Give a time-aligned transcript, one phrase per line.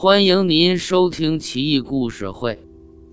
[0.00, 2.52] 欢迎您收听《奇异故事会·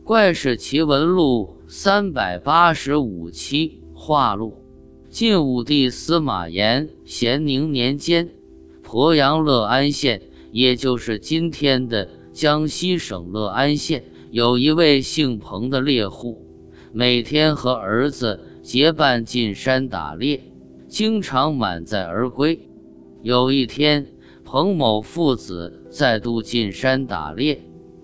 [0.04, 4.62] 怪事奇闻录》三百八十五期话录。
[5.10, 8.30] 晋武帝司马炎咸宁年间，
[8.84, 10.22] 鄱阳乐安县，
[10.52, 16.46] 也就是今天的江西省乐安县，有一位姓彭的猎户，
[16.94, 20.40] 每天和儿子结伴进山打猎，
[20.88, 22.70] 经常满载而归。
[23.24, 24.06] 有一天，
[24.46, 27.64] 彭某父子再度进山打猎，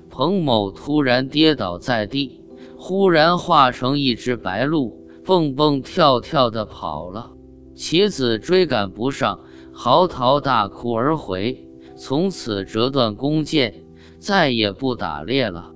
[0.10, 2.42] 彭某突然跌倒在地，
[2.76, 7.32] 忽然化成一只白鹿，蹦蹦跳跳地跑了。
[7.76, 9.40] 其子追赶不上，
[9.72, 13.86] 嚎啕大哭而回，从此折断弓箭，
[14.18, 15.72] 再也不打猎了。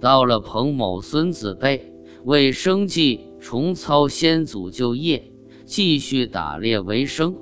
[0.00, 1.92] 到了彭某孙子辈，
[2.24, 5.32] 为生计，重操先祖旧业，
[5.64, 7.34] 继续打猎为生。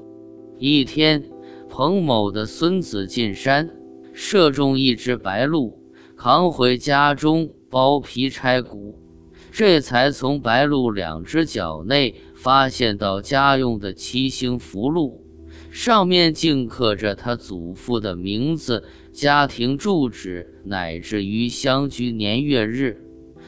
[0.58, 1.31] 一天。
[1.74, 3.70] 彭某的孙子进山，
[4.12, 5.80] 射中一只白鹿，
[6.14, 9.00] 扛回家中剥皮拆骨，
[9.50, 15.18] 这才从白鹿两只脚内发现到家用的七星符箓，
[15.70, 23.02] 上面竟刻着他祖父的名字、家庭住址乃至于相居年月日。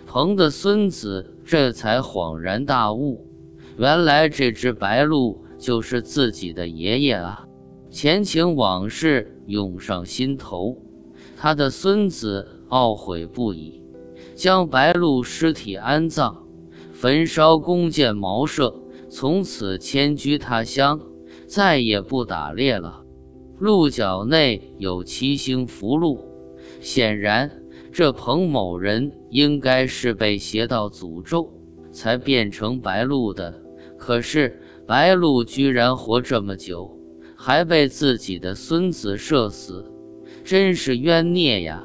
[0.07, 3.29] 彭的孙子这才恍然大悟，
[3.77, 7.47] 原来这只白鹿就是自己的爷爷啊！
[7.95, 10.77] 前情往事涌上心头，
[11.37, 13.85] 他的孙子懊悔不已，
[14.35, 16.39] 将白鹿尸体安葬，
[16.93, 18.75] 焚烧弓箭茅舍，
[19.09, 21.01] 从此迁居他乡，
[21.47, 23.05] 再也不打猎了。
[23.61, 26.19] 鹿角内有七星符箓，
[26.81, 27.49] 显然
[27.93, 31.49] 这彭某人应该是被邪道诅咒，
[31.93, 33.55] 才变成白鹿的。
[33.97, 36.91] 可是白鹿居然活这么久。
[37.47, 39.85] 还被自己的孙子射死，
[40.43, 41.85] 真是冤孽呀！